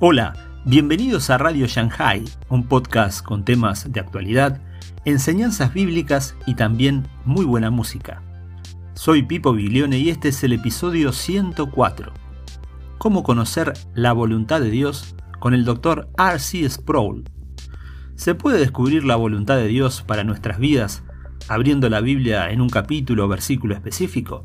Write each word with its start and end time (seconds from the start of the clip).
Hola, 0.00 0.34
bienvenidos 0.64 1.30
a 1.30 1.38
Radio 1.38 1.68
Shanghai, 1.68 2.24
un 2.48 2.66
podcast 2.66 3.24
con 3.24 3.44
temas 3.44 3.92
de 3.92 4.00
actualidad, 4.00 4.60
enseñanzas 5.04 5.72
bíblicas 5.72 6.36
y 6.46 6.56
también 6.56 7.06
muy 7.24 7.44
buena 7.44 7.70
música. 7.70 8.20
Soy 8.94 9.22
Pipo 9.22 9.52
Biglione 9.52 9.98
y 9.98 10.10
este 10.10 10.30
es 10.30 10.42
el 10.42 10.52
episodio 10.52 11.12
104. 11.12 12.12
Cómo 12.98 13.22
conocer 13.22 13.72
la 13.94 14.12
voluntad 14.12 14.60
de 14.60 14.70
Dios 14.70 15.14
con 15.38 15.54
el 15.54 15.64
Dr. 15.64 16.08
R.C. 16.18 16.68
Sproul. 16.68 17.22
¿Se 18.16 18.34
puede 18.34 18.58
descubrir 18.58 19.04
la 19.04 19.14
voluntad 19.14 19.58
de 19.58 19.68
Dios 19.68 20.02
para 20.02 20.24
nuestras 20.24 20.58
vidas 20.58 21.04
abriendo 21.46 21.88
la 21.88 22.00
Biblia 22.00 22.50
en 22.50 22.60
un 22.60 22.68
capítulo 22.68 23.26
o 23.26 23.28
versículo 23.28 23.74
específico? 23.74 24.44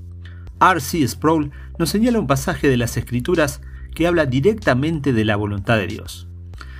R.C. 0.61 1.07
Sproul 1.07 1.51
nos 1.79 1.89
señala 1.89 2.19
un 2.19 2.27
pasaje 2.27 2.69
de 2.69 2.77
las 2.77 2.97
Escrituras 2.97 3.61
que 3.99 4.07
habla 4.07 4.25
directamente 4.25 5.11
de 5.11 5.25
la 5.25 5.35
voluntad 5.35 5.75
de 5.75 5.87
Dios. 5.87 6.29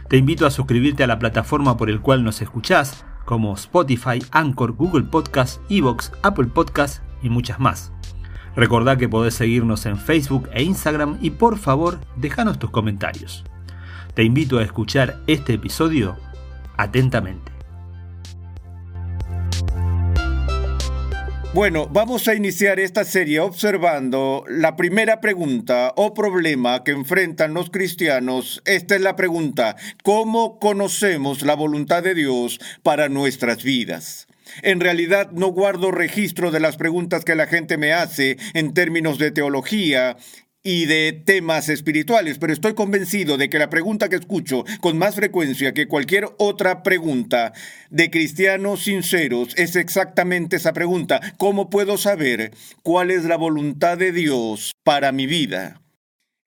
Te 0.08 0.16
invito 0.16 0.46
a 0.46 0.52
suscribirte 0.52 1.04
a 1.04 1.08
la 1.08 1.20
plataforma 1.20 1.76
por 1.76 1.90
el 1.90 2.00
cual 2.00 2.24
nos 2.24 2.42
escuchás, 2.42 3.04
como 3.26 3.54
Spotify, 3.56 4.24
Anchor, 4.32 4.72
Google 4.72 5.04
Podcast, 5.04 5.60
Evox, 5.70 6.14
Apple 6.24 6.46
Podcast 6.46 7.04
y 7.22 7.30
muchas 7.30 7.60
más. 7.60 7.92
Recordá 8.56 8.98
que 8.98 9.10
podés 9.10 9.34
seguirnos 9.34 9.86
en 9.86 9.98
Facebook 9.98 10.48
e 10.54 10.64
Instagram 10.64 11.18
y 11.22 11.32
por 11.32 11.58
favor 11.58 12.00
déjanos 12.16 12.58
tus 12.58 12.70
comentarios. 12.70 13.44
Te 14.14 14.24
invito 14.24 14.58
a 14.58 14.64
escuchar 14.64 15.18
este 15.28 15.56
episodio 15.56 16.16
atentamente. 16.78 17.59
Bueno, 21.52 21.88
vamos 21.92 22.28
a 22.28 22.36
iniciar 22.36 22.80
esta 22.80 23.04
serie 23.04 23.40
observando 23.40 24.44
la 24.48 24.76
primera 24.76 25.20
pregunta 25.20 25.94
o 25.96 26.14
problema 26.14 26.84
que 26.84 26.92
enfrentan 26.92 27.56
los 27.56 27.72
cristianos. 27.72 28.62
Esta 28.66 28.94
es 28.94 29.02
la 29.02 29.16
pregunta, 29.16 29.76
¿cómo 30.04 30.60
conocemos 30.60 31.42
la 31.42 31.56
voluntad 31.56 32.04
de 32.04 32.14
Dios 32.14 32.60
para 32.84 33.10
nuestras 33.10 33.64
vidas? 33.64 34.28
En 34.62 34.80
realidad 34.80 35.32
no 35.32 35.48
guardo 35.48 35.90
registro 35.90 36.52
de 36.52 36.60
las 36.60 36.78
preguntas 36.78 37.26
que 37.26 37.34
la 37.34 37.48
gente 37.48 37.78
me 37.78 37.94
hace 37.94 38.38
en 38.54 38.76
términos 38.76 39.18
de 39.18 39.32
teología 39.32 40.18
y 40.64 40.86
de 40.86 41.14
temas 41.26 41.70
espirituales, 41.70 42.38
pero 42.38 42.54
estoy 42.54 42.74
convencido 42.74 43.38
de 43.38 43.50
que 43.50 43.60
la 43.60 43.70
pregunta 43.70 44.10
que 44.10 44.18
escucho 44.18 44.66
con 44.82 44.98
más 44.98 45.16
frecuencia 45.16 45.74
que 45.74 45.88
cualquier 45.88 46.30
otra 46.38 46.84
pregunta 46.84 47.54
de 47.90 48.12
cristianos 48.12 48.84
sinceros 48.84 49.54
es 49.58 49.76
exactamente 49.76 50.58
esa 50.58 50.74
pregunta. 50.74 51.22
¿Cómo 51.38 51.70
puedo 51.70 51.98
saber 51.98 52.52
cuál 52.84 53.12
es 53.12 53.24
la 53.24 53.38
voluntad 53.38 53.98
de 53.98 54.12
Dios 54.12 54.74
para 54.84 55.12
mi 55.12 55.28
vida? 55.28 55.82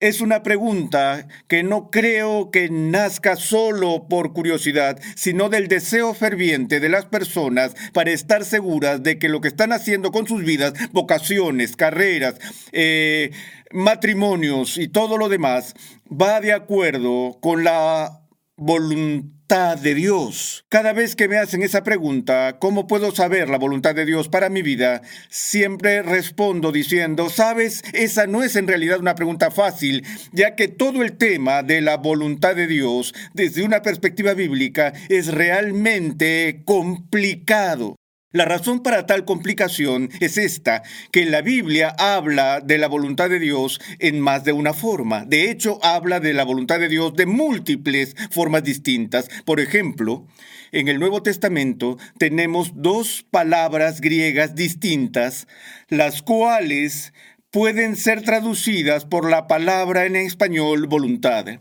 Es 0.02 0.20
una 0.20 0.42
pregunta 0.42 1.28
que 1.46 1.62
no 1.62 1.88
creo 1.88 2.50
que 2.50 2.68
nazca 2.68 3.36
solo 3.36 4.08
por 4.08 4.32
curiosidad, 4.32 5.00
sino 5.14 5.48
del 5.48 5.68
deseo 5.68 6.12
ferviente 6.12 6.80
de 6.80 6.88
las 6.88 7.06
personas 7.06 7.76
para 7.92 8.10
estar 8.10 8.44
seguras 8.44 9.04
de 9.04 9.20
que 9.20 9.28
lo 9.28 9.40
que 9.40 9.46
están 9.46 9.70
haciendo 9.70 10.10
con 10.10 10.26
sus 10.26 10.42
vidas, 10.42 10.72
vocaciones, 10.90 11.76
carreras, 11.76 12.34
eh, 12.72 13.30
matrimonios 13.70 14.76
y 14.76 14.88
todo 14.88 15.18
lo 15.18 15.28
demás, 15.28 15.72
va 16.10 16.40
de 16.40 16.52
acuerdo 16.52 17.38
con 17.40 17.62
la 17.62 18.22
voluntad 18.56 19.41
de 19.52 19.94
Dios. 19.94 20.64
Cada 20.70 20.94
vez 20.94 21.14
que 21.14 21.28
me 21.28 21.36
hacen 21.36 21.60
esa 21.60 21.82
pregunta, 21.82 22.56
¿cómo 22.58 22.86
puedo 22.86 23.14
saber 23.14 23.50
la 23.50 23.58
voluntad 23.58 23.94
de 23.94 24.06
Dios 24.06 24.30
para 24.30 24.48
mi 24.48 24.62
vida? 24.62 25.02
Siempre 25.28 26.00
respondo 26.00 26.72
diciendo, 26.72 27.28
sabes, 27.28 27.82
esa 27.92 28.26
no 28.26 28.42
es 28.42 28.56
en 28.56 28.66
realidad 28.66 28.98
una 28.98 29.14
pregunta 29.14 29.50
fácil, 29.50 30.06
ya 30.32 30.54
que 30.54 30.68
todo 30.68 31.02
el 31.02 31.18
tema 31.18 31.62
de 31.62 31.82
la 31.82 31.98
voluntad 31.98 32.56
de 32.56 32.66
Dios, 32.66 33.12
desde 33.34 33.62
una 33.62 33.82
perspectiva 33.82 34.32
bíblica, 34.32 34.94
es 35.10 35.26
realmente 35.28 36.62
complicado. 36.64 37.96
La 38.32 38.46
razón 38.46 38.82
para 38.82 39.04
tal 39.04 39.26
complicación 39.26 40.08
es 40.20 40.38
esta, 40.38 40.82
que 41.10 41.26
la 41.26 41.42
Biblia 41.42 41.94
habla 41.98 42.60
de 42.60 42.78
la 42.78 42.88
voluntad 42.88 43.28
de 43.28 43.38
Dios 43.38 43.78
en 43.98 44.20
más 44.20 44.42
de 44.44 44.52
una 44.52 44.72
forma. 44.72 45.26
De 45.26 45.50
hecho, 45.50 45.78
habla 45.84 46.18
de 46.18 46.32
la 46.32 46.44
voluntad 46.44 46.80
de 46.80 46.88
Dios 46.88 47.12
de 47.12 47.26
múltiples 47.26 48.16
formas 48.30 48.64
distintas. 48.64 49.28
Por 49.44 49.60
ejemplo, 49.60 50.26
en 50.72 50.88
el 50.88 50.98
Nuevo 50.98 51.22
Testamento 51.22 51.98
tenemos 52.16 52.72
dos 52.74 53.26
palabras 53.30 54.00
griegas 54.00 54.54
distintas, 54.54 55.46
las 55.88 56.22
cuales 56.22 57.12
pueden 57.50 57.96
ser 57.96 58.22
traducidas 58.22 59.04
por 59.04 59.28
la 59.28 59.46
palabra 59.46 60.06
en 60.06 60.16
español 60.16 60.86
voluntad. 60.86 61.60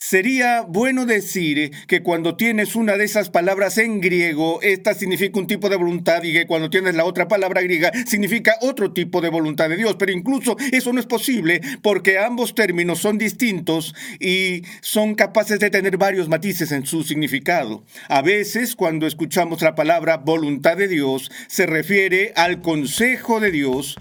Sería 0.00 0.60
bueno 0.60 1.06
decir 1.06 1.72
que 1.88 2.04
cuando 2.04 2.36
tienes 2.36 2.76
una 2.76 2.96
de 2.96 3.04
esas 3.04 3.30
palabras 3.30 3.78
en 3.78 4.00
griego, 4.00 4.62
esta 4.62 4.94
significa 4.94 5.40
un 5.40 5.48
tipo 5.48 5.68
de 5.68 5.74
voluntad 5.74 6.22
y 6.22 6.32
que 6.32 6.46
cuando 6.46 6.70
tienes 6.70 6.94
la 6.94 7.04
otra 7.04 7.26
palabra 7.26 7.62
griega 7.62 7.90
significa 8.06 8.56
otro 8.60 8.92
tipo 8.92 9.20
de 9.20 9.28
voluntad 9.28 9.68
de 9.68 9.76
Dios. 9.76 9.96
Pero 9.98 10.12
incluso 10.12 10.56
eso 10.70 10.92
no 10.92 11.00
es 11.00 11.06
posible 11.06 11.60
porque 11.82 12.16
ambos 12.16 12.54
términos 12.54 13.00
son 13.00 13.18
distintos 13.18 13.92
y 14.20 14.62
son 14.82 15.16
capaces 15.16 15.58
de 15.58 15.68
tener 15.68 15.96
varios 15.96 16.28
matices 16.28 16.70
en 16.70 16.86
su 16.86 17.02
significado. 17.02 17.84
A 18.08 18.22
veces 18.22 18.76
cuando 18.76 19.04
escuchamos 19.04 19.62
la 19.62 19.74
palabra 19.74 20.18
voluntad 20.18 20.76
de 20.76 20.86
Dios 20.86 21.28
se 21.48 21.66
refiere 21.66 22.32
al 22.36 22.62
consejo 22.62 23.40
de 23.40 23.50
Dios 23.50 23.96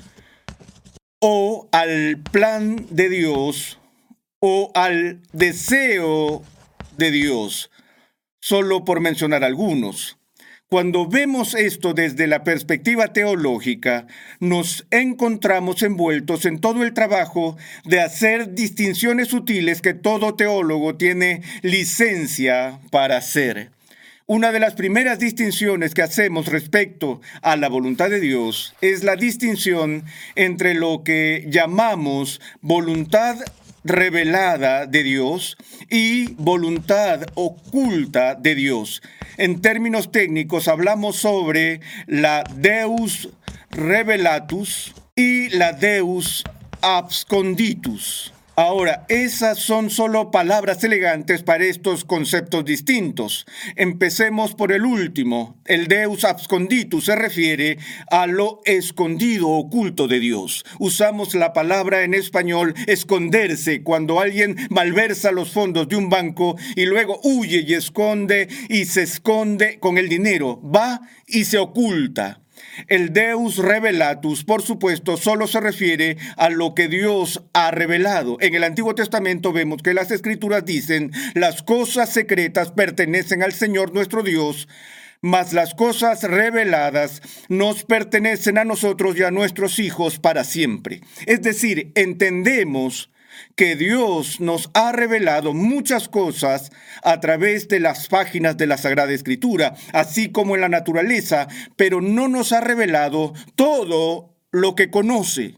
o 1.19 1.67
al 1.71 2.21
plan 2.31 2.85
de 2.91 3.09
Dios 3.09 3.79
o 4.39 4.71
al 4.75 5.21
deseo 5.33 6.43
de 6.97 7.11
Dios, 7.11 7.71
solo 8.39 8.85
por 8.85 8.99
mencionar 8.99 9.43
algunos. 9.43 10.17
Cuando 10.69 11.07
vemos 11.07 11.55
esto 11.55 11.93
desde 11.93 12.27
la 12.27 12.43
perspectiva 12.43 13.13
teológica, 13.13 14.05
nos 14.41 14.85
encontramos 14.91 15.81
envueltos 15.81 16.45
en 16.45 16.59
todo 16.59 16.83
el 16.83 16.93
trabajo 16.93 17.55
de 17.85 18.01
hacer 18.01 18.53
distinciones 18.53 19.29
sutiles 19.29 19.81
que 19.81 19.93
todo 19.93 20.35
teólogo 20.35 20.97
tiene 20.97 21.41
licencia 21.61 22.81
para 22.91 23.15
hacer. 23.15 23.71
Una 24.25 24.51
de 24.51 24.59
las 24.59 24.73
primeras 24.73 25.19
distinciones 25.19 25.93
que 25.93 26.01
hacemos 26.01 26.47
respecto 26.47 27.21
a 27.41 27.55
la 27.55 27.69
voluntad 27.69 28.09
de 28.09 28.19
Dios 28.19 28.75
es 28.81 29.05
la 29.05 29.15
distinción 29.15 30.03
entre 30.35 30.73
lo 30.73 31.01
que 31.01 31.45
llamamos 31.47 32.41
voluntad 32.59 33.37
revelada 33.83 34.85
de 34.85 35.03
Dios 35.03 35.57
y 35.89 36.33
voluntad 36.33 37.21
oculta 37.35 38.35
de 38.35 38.55
Dios. 38.55 39.01
En 39.37 39.61
términos 39.61 40.11
técnicos 40.11 40.67
hablamos 40.67 41.17
sobre 41.17 41.81
la 42.07 42.43
Deus 42.55 43.29
revelatus 43.71 44.93
y 45.15 45.49
la 45.49 45.73
Deus 45.73 46.43
absconditus. 46.81 48.33
Ahora, 48.59 49.05
esas 49.07 49.59
son 49.59 49.91
solo 49.91 50.31
palabras 50.31 50.83
elegantes 50.83 51.43
para 51.43 51.63
estos 51.65 52.03
conceptos 52.03 52.65
distintos. 52.65 53.45
Empecemos 53.75 54.55
por 54.55 54.71
el 54.71 54.83
último. 54.83 55.61
El 55.65 55.85
Deus 55.87 56.23
absconditus 56.23 57.05
se 57.05 57.15
refiere 57.15 57.77
a 58.09 58.25
lo 58.25 58.61
escondido, 58.65 59.47
oculto 59.49 60.07
de 60.07 60.19
Dios. 60.19 60.65
Usamos 60.79 61.35
la 61.35 61.53
palabra 61.53 62.01
en 62.01 62.15
español 62.15 62.73
esconderse 62.87 63.83
cuando 63.83 64.19
alguien 64.19 64.55
malversa 64.71 65.31
los 65.31 65.51
fondos 65.51 65.87
de 65.87 65.95
un 65.95 66.09
banco 66.09 66.57
y 66.75 66.87
luego 66.87 67.19
huye 67.23 67.63
y 67.63 67.75
esconde 67.75 68.47
y 68.69 68.85
se 68.85 69.03
esconde 69.03 69.77
con 69.79 69.99
el 69.99 70.09
dinero. 70.09 70.59
Va 70.63 71.01
y 71.27 71.45
se 71.45 71.59
oculta. 71.59 72.41
El 72.87 73.13
Deus 73.13 73.57
revelatus, 73.57 74.43
por 74.43 74.61
supuesto, 74.61 75.17
solo 75.17 75.47
se 75.47 75.59
refiere 75.59 76.17
a 76.35 76.49
lo 76.49 76.75
que 76.75 76.87
Dios 76.87 77.43
ha 77.53 77.71
revelado. 77.71 78.37
En 78.39 78.53
el 78.53 78.63
Antiguo 78.63 78.93
Testamento 78.95 79.51
vemos 79.51 79.81
que 79.81 79.93
las 79.93 80.11
escrituras 80.11 80.65
dicen, 80.65 81.11
las 81.33 81.63
cosas 81.63 82.09
secretas 82.09 82.71
pertenecen 82.71 83.43
al 83.43 83.53
Señor 83.53 83.93
nuestro 83.93 84.23
Dios, 84.23 84.67
mas 85.21 85.53
las 85.53 85.73
cosas 85.73 86.23
reveladas 86.23 87.21
nos 87.49 87.83
pertenecen 87.83 88.57
a 88.57 88.65
nosotros 88.65 89.17
y 89.17 89.23
a 89.23 89.31
nuestros 89.31 89.79
hijos 89.79 90.19
para 90.19 90.43
siempre. 90.43 91.01
Es 91.25 91.41
decir, 91.41 91.91
entendemos 91.95 93.09
que 93.55 93.75
Dios 93.75 94.39
nos 94.39 94.69
ha 94.73 94.91
revelado 94.91 95.53
muchas 95.53 96.07
cosas 96.07 96.71
a 97.03 97.19
través 97.19 97.67
de 97.67 97.79
las 97.79 98.07
páginas 98.07 98.57
de 98.57 98.67
la 98.67 98.77
Sagrada 98.77 99.13
Escritura, 99.13 99.75
así 99.93 100.31
como 100.31 100.55
en 100.55 100.61
la 100.61 100.69
naturaleza, 100.69 101.47
pero 101.75 102.01
no 102.01 102.27
nos 102.27 102.51
ha 102.51 102.61
revelado 102.61 103.33
todo 103.55 104.35
lo 104.51 104.75
que 104.75 104.89
conoce. 104.89 105.55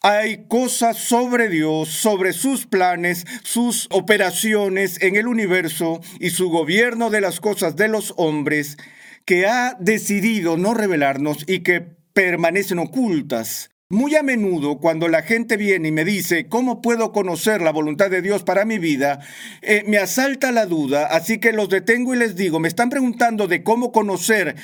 Hay 0.00 0.46
cosas 0.46 0.96
sobre 0.96 1.48
Dios, 1.48 1.88
sobre 1.88 2.32
sus 2.32 2.66
planes, 2.66 3.26
sus 3.42 3.88
operaciones 3.90 5.02
en 5.02 5.16
el 5.16 5.26
universo 5.26 6.00
y 6.20 6.30
su 6.30 6.50
gobierno 6.50 7.10
de 7.10 7.20
las 7.20 7.40
cosas 7.40 7.74
de 7.74 7.88
los 7.88 8.14
hombres 8.16 8.76
que 9.24 9.46
ha 9.46 9.76
decidido 9.80 10.56
no 10.56 10.72
revelarnos 10.72 11.44
y 11.48 11.60
que 11.60 11.80
permanecen 12.12 12.78
ocultas 12.78 13.70
Muy 13.90 14.14
a 14.16 14.22
menudo 14.22 14.80
cuando 14.80 15.08
la 15.08 15.22
gente 15.22 15.56
viene 15.56 15.88
y 15.88 15.92
me 15.92 16.04
dice, 16.04 16.46
¿cómo 16.46 16.82
puedo 16.82 17.10
conocer 17.10 17.62
la 17.62 17.72
voluntad 17.72 18.10
de 18.10 18.20
Dios 18.20 18.42
para 18.42 18.66
mi 18.66 18.78
vida? 18.78 19.20
Eh, 19.62 19.82
me 19.86 19.96
asalta 19.96 20.52
la 20.52 20.66
duda, 20.66 21.06
así 21.06 21.38
que 21.38 21.54
los 21.54 21.70
detengo 21.70 22.14
y 22.14 22.18
les 22.18 22.36
digo, 22.36 22.60
me 22.60 22.68
están 22.68 22.90
preguntando 22.90 23.46
de 23.46 23.62
cómo 23.62 23.90
conocer 23.90 24.56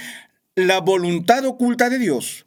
la 0.57 0.81
voluntad 0.81 1.47
oculta 1.47 1.89
de 1.89 1.99
Dios. 1.99 2.45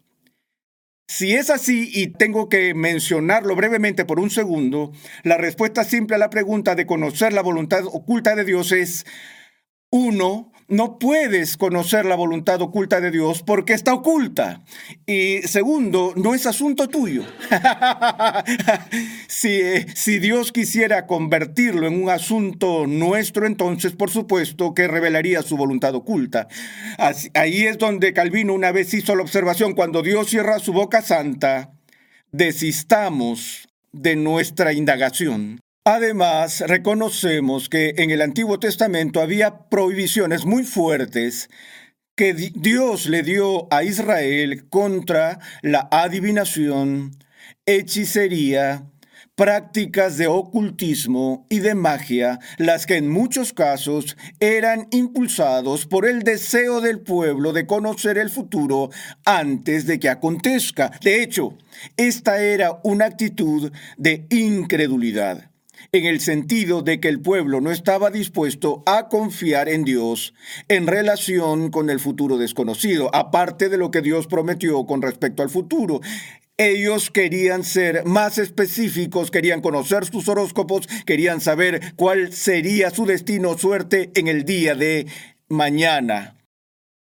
Si 1.08 1.34
es 1.34 1.50
así, 1.50 1.90
y 1.92 2.10
tengo 2.10 2.48
que 2.48 2.76
mencionarlo 2.76 3.56
brevemente 3.56 4.06
por 4.06 4.20
un 4.20 4.30
segundo, 4.30 4.92
la 5.24 5.38
respuesta 5.38 5.84
simple 5.84 6.16
a 6.16 6.20
la 6.20 6.30
pregunta 6.30 6.76
de 6.76 6.86
conocer 6.86 7.34
la 7.34 7.42
voluntad 7.42 7.86
oculta 7.88 8.36
de 8.36 8.44
Dios 8.44 8.72
es, 8.72 9.04
uno, 9.90 10.52
no 10.68 11.00
puedes 11.00 11.56
conocer 11.56 12.06
la 12.06 12.16
voluntad 12.16 12.62
oculta 12.62 13.00
de 13.00 13.12
Dios 13.12 13.42
porque 13.44 13.74
está 13.74 13.94
oculta. 13.94 14.62
Y 15.06 15.40
segundo, 15.44 16.14
no 16.16 16.36
es 16.36 16.46
asunto 16.46 16.90
tuyo. 16.90 17.24
si, 19.28 19.62
si, 19.96 20.20
Dios 20.20 20.52
quisiera 20.52 21.08
convertirlo 21.08 21.88
en 21.88 22.02
un 22.02 22.10
asunto 22.10 22.86
nuestro, 22.86 23.48
entonces 23.48 23.94
por 23.94 24.10
supuesto 24.10 24.74
que 24.74 24.88
revelaría 24.88 25.42
su 25.42 25.56
voluntad 25.56 25.96
oculta. 25.96 26.48
ahí 27.34 27.66
es 27.66 27.78
donde 27.78 28.14
Calvino 28.14 28.54
una 28.54 28.72
vez 28.72 28.94
hizo 28.94 29.16
la 29.16 29.24
observación, 29.24 29.74
cuando 29.74 30.02
Dios 30.02 30.30
cierra 30.30 30.60
su 30.60 30.74
boca 30.74 31.02
santa, 31.02 31.72
desistamos 32.32 33.70
de 33.94 34.16
nuestra 34.16 34.74
indagación. 34.74 35.62
Además, 35.90 36.66
reconocemos 36.68 37.70
que 37.70 37.94
en 37.96 38.12
el 38.12 38.22
Antiguo 38.22 38.60
Testamento 38.60 39.22
había 39.22 39.70
prohibiciones 39.70 40.44
muy 40.44 40.66
fuertes 40.66 41.50
que 42.14 42.34
Dios 42.34 43.06
le 43.06 43.24
dio 43.24 43.74
a 43.74 43.86
Israel 43.86 44.68
contra 44.68 45.40
la 45.62 45.88
adivinación, 45.90 47.16
hechicería, 47.66 48.84
prácticas 49.36 50.18
de 50.18 50.28
ocultismo 50.28 51.48
y 51.50 51.60
de 51.60 51.74
magia, 51.74 52.40
las 52.58 52.86
que 52.86 52.98
en 52.98 53.10
muchos 53.10 53.54
casos 53.54 54.18
eran 54.42 54.90
impulsados 54.92 55.86
por 55.86 56.06
el 56.06 56.24
deseo 56.24 56.82
del 56.82 57.00
pueblo 57.00 57.54
de 57.54 57.66
conocer 57.66 58.18
el 58.18 58.30
futuro 58.30 58.90
antes 59.24 59.88
de 59.88 60.02
que 60.02 60.10
acontezca. 60.10 60.92
De 61.02 61.24
hecho, 61.24 61.58
esta 61.96 62.42
era 62.42 62.82
una 62.84 63.06
actitud 63.06 63.72
de 63.96 64.28
incredulidad 64.30 65.50
en 65.92 66.06
el 66.06 66.20
sentido 66.20 66.82
de 66.82 67.00
que 67.00 67.08
el 67.08 67.22
pueblo 67.22 67.62
no 67.62 67.72
estaba 67.72 68.10
dispuesto 68.10 68.84
a 68.86 69.08
confiar 69.10 69.70
en 69.70 69.84
Dios 69.84 70.34
en 70.68 70.88
relación 70.88 71.72
con 71.72 71.90
el 71.90 72.00
futuro 72.00 72.38
desconocido, 72.38 73.14
aparte 73.14 73.70
de 73.70 73.78
lo 73.78 73.92
que 73.92 74.02
Dios 74.02 74.28
prometió 74.28 74.86
con 74.86 75.02
respecto 75.02 75.44
al 75.44 75.50
futuro. 75.50 76.02
Ellos 76.58 77.12
querían 77.12 77.64
ser 77.64 78.04
más 78.06 78.40
específicos, 78.40 79.30
querían 79.30 79.62
conocer 79.62 80.06
sus 80.06 80.28
horóscopos, 80.28 80.88
querían 81.06 81.40
saber 81.40 81.94
cuál 81.96 82.34
sería 82.34 82.90
su 82.90 83.06
destino 83.06 83.52
o 83.52 83.58
suerte 83.58 84.12
en 84.16 84.28
el 84.28 84.44
día 84.44 84.74
de 84.74 85.06
mañana. 85.50 86.38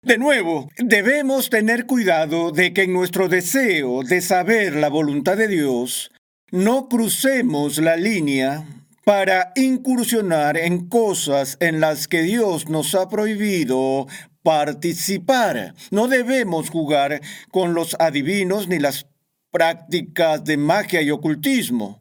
De 0.03 0.19
nuevo, 0.19 0.71
debemos 0.77 1.51
tener 1.51 1.87
cuidado 1.87 2.53
de 2.53 2.73
que 2.73 2.83
en 2.83 2.93
nuestro 2.93 3.29
deseo 3.29 4.05
de 4.05 4.21
saber 4.21 4.77
la 4.77 4.89
voluntad 4.89 5.37
de 5.37 5.49
Dios, 5.49 6.13
no 6.53 6.89
crucemos 6.89 7.79
la 7.79 7.97
línea 7.97 8.65
para 9.05 9.53
incursionar 9.57 10.57
en 10.57 10.89
cosas 10.89 11.57
en 11.61 11.81
las 11.81 12.07
que 12.07 12.23
Dios 12.23 12.69
nos 12.69 12.95
ha 12.95 13.09
prohibido 13.09 14.07
participar. 14.43 15.75
No 15.91 16.07
debemos 16.07 16.71
jugar 16.71 17.21
con 17.51 17.75
los 17.75 17.97
adivinos 17.99 18.69
ni 18.69 18.79
las 18.79 19.07
prácticas 19.51 20.45
de 20.45 20.57
magia 20.57 21.03
y 21.03 21.11
ocultismo. 21.11 22.01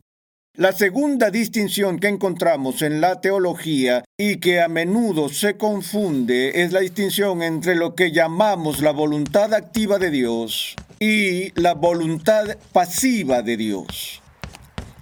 La 0.53 0.71
segunda 0.71 1.31
distinción 1.31 1.99
que 1.99 2.07
encontramos 2.07 2.81
en 2.81 3.01
la 3.01 3.19
teología 3.19 4.05
y 4.17 4.37
que 4.37 4.61
a 4.61 4.67
menudo 4.67 5.27
se 5.29 5.57
confunde 5.57 6.63
es 6.63 6.71
la 6.71 6.79
distinción 6.79 7.41
entre 7.41 7.75
lo 7.75 7.93
que 7.93 8.11
llamamos 8.11 8.81
la 8.81 8.91
voluntad 8.91 9.53
activa 9.53 9.97
de 9.97 10.11
Dios 10.11 10.75
y 10.99 11.51
la 11.59 11.73
voluntad 11.73 12.57
pasiva 12.71 13.41
de 13.41 13.57
Dios. 13.57 14.21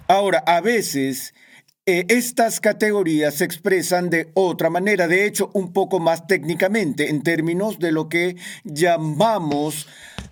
Ahora, 0.06 0.42
a 0.46 0.60
veces 0.60 1.34
eh, 1.86 2.04
estas 2.08 2.60
categorías 2.60 3.34
se 3.34 3.44
expresan 3.44 4.10
de 4.10 4.30
otra 4.34 4.68
manera, 4.68 5.08
de 5.08 5.26
hecho, 5.26 5.50
un 5.54 5.72
poco 5.72 5.98
más 5.98 6.26
técnicamente, 6.26 7.08
en 7.08 7.22
términos 7.22 7.78
de 7.78 7.92
lo 7.92 8.08
que 8.08 8.36
llamamos 8.64 9.86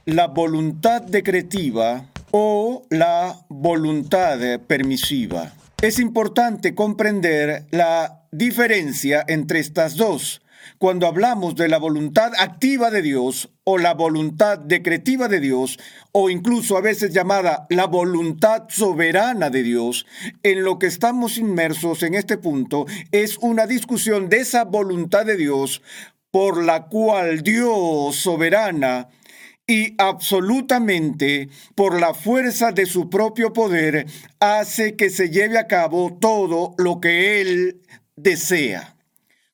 la 0.04 0.28
voluntad 0.28 1.02
decretiva 1.02 2.06
o 2.32 2.82
la 2.90 3.44
voluntad 3.48 4.38
permisiva. 4.66 5.52
Es 5.80 5.98
importante 5.98 6.74
comprender 6.74 7.66
la 7.70 8.26
diferencia 8.30 9.24
entre 9.26 9.60
estas 9.60 9.96
dos. 9.96 10.41
Cuando 10.78 11.06
hablamos 11.06 11.54
de 11.54 11.68
la 11.68 11.78
voluntad 11.78 12.32
activa 12.38 12.90
de 12.90 13.02
Dios 13.02 13.50
o 13.64 13.78
la 13.78 13.94
voluntad 13.94 14.58
decretiva 14.58 15.28
de 15.28 15.40
Dios, 15.40 15.78
o 16.12 16.30
incluso 16.30 16.76
a 16.76 16.80
veces 16.80 17.12
llamada 17.12 17.66
la 17.70 17.86
voluntad 17.86 18.64
soberana 18.68 19.50
de 19.50 19.62
Dios, 19.62 20.06
en 20.42 20.64
lo 20.64 20.78
que 20.78 20.86
estamos 20.86 21.38
inmersos 21.38 22.02
en 22.02 22.14
este 22.14 22.38
punto 22.38 22.86
es 23.10 23.38
una 23.38 23.66
discusión 23.66 24.28
de 24.28 24.38
esa 24.38 24.64
voluntad 24.64 25.26
de 25.26 25.36
Dios 25.36 25.82
por 26.30 26.64
la 26.64 26.86
cual 26.86 27.42
Dios 27.42 28.16
soberana 28.16 29.08
y 29.66 29.94
absolutamente 29.98 31.48
por 31.74 32.00
la 32.00 32.14
fuerza 32.14 32.72
de 32.72 32.86
su 32.86 33.08
propio 33.08 33.52
poder 33.52 34.06
hace 34.40 34.96
que 34.96 35.08
se 35.10 35.30
lleve 35.30 35.58
a 35.58 35.66
cabo 35.66 36.18
todo 36.20 36.74
lo 36.78 37.00
que 37.00 37.40
Él 37.40 37.80
desea. 38.16 38.91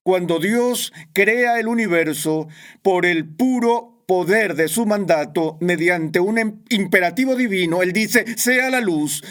Cuando 0.08 0.38
Dios 0.38 0.90
crea 1.12 1.60
el 1.60 1.69
universo 1.69 2.49
por 2.81 3.05
el 3.05 3.28
puro 3.28 4.02
poder 4.06 4.55
de 4.55 4.69
su 4.69 4.87
mandato, 4.87 5.58
mediante 5.60 6.19
un 6.19 6.38
em-, 6.38 6.62
imperativo 6.70 7.37
divino, 7.37 7.82
Él 7.82 7.93
dice, 7.93 8.25
sea 8.38 8.70
la 8.70 8.81
luz, 8.81 9.22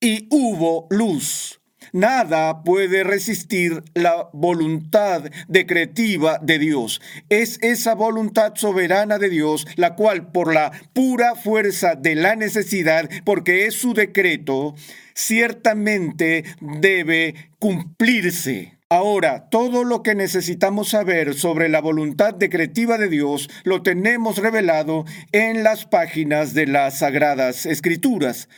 y 0.00 0.26
hubo 0.30 0.86
luz. 0.88 1.60
Nada 1.92 2.62
puede 2.62 3.04
resistir 3.04 3.84
la 3.92 4.30
voluntad 4.32 5.24
decretiva 5.48 6.38
de 6.40 6.60
Dios. 6.60 7.02
Es 7.28 7.58
esa 7.60 7.94
voluntad 7.94 8.54
soberana 8.54 9.18
de 9.18 9.28
Dios 9.28 9.66
la 9.76 9.96
cual 9.96 10.32
por 10.32 10.54
la 10.54 10.72
pura 10.94 11.34
fuerza 11.34 11.94
de 11.94 12.14
la 12.14 12.36
necesidad, 12.36 13.10
porque 13.26 13.66
es 13.66 13.74
su 13.74 13.92
decreto, 13.92 14.74
ciertamente 15.12 16.44
debe 16.62 17.50
cumplirse. 17.58 18.75
Ahora, 18.88 19.48
todo 19.50 19.82
lo 19.82 20.04
que 20.04 20.14
necesitamos 20.14 20.90
saber 20.90 21.34
sobre 21.34 21.68
la 21.68 21.80
voluntad 21.80 22.34
decretiva 22.34 22.98
de 22.98 23.08
Dios 23.08 23.50
lo 23.64 23.82
tenemos 23.82 24.38
revelado 24.38 25.04
en 25.32 25.64
las 25.64 25.86
páginas 25.86 26.54
de 26.54 26.68
las 26.68 27.00
Sagradas 27.00 27.66
Escrituras. 27.66 28.48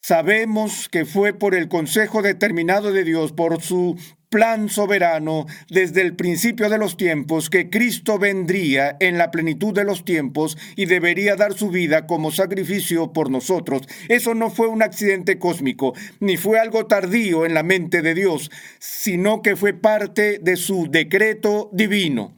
Sabemos 0.00 0.88
que 0.88 1.04
fue 1.04 1.32
por 1.32 1.54
el 1.54 1.68
consejo 1.68 2.22
determinado 2.22 2.92
de 2.92 3.04
Dios, 3.04 3.30
por 3.30 3.62
su 3.62 3.96
plan 4.28 4.68
soberano 4.68 5.46
desde 5.70 6.02
el 6.02 6.14
principio 6.14 6.68
de 6.68 6.78
los 6.78 6.96
tiempos 6.96 7.48
que 7.50 7.70
Cristo 7.70 8.18
vendría 8.18 8.96
en 9.00 9.18
la 9.18 9.30
plenitud 9.30 9.74
de 9.74 9.84
los 9.84 10.04
tiempos 10.04 10.58
y 10.76 10.86
debería 10.86 11.36
dar 11.36 11.54
su 11.54 11.70
vida 11.70 12.06
como 12.06 12.30
sacrificio 12.30 13.12
por 13.12 13.30
nosotros. 13.30 13.82
Eso 14.08 14.34
no 14.34 14.50
fue 14.50 14.68
un 14.68 14.82
accidente 14.82 15.38
cósmico, 15.38 15.94
ni 16.20 16.36
fue 16.36 16.58
algo 16.58 16.86
tardío 16.86 17.46
en 17.46 17.54
la 17.54 17.62
mente 17.62 18.02
de 18.02 18.14
Dios, 18.14 18.50
sino 18.78 19.42
que 19.42 19.56
fue 19.56 19.72
parte 19.72 20.38
de 20.38 20.56
su 20.56 20.88
decreto 20.90 21.70
divino. 21.72 22.34